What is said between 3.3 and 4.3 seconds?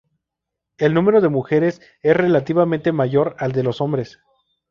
al de los hombres.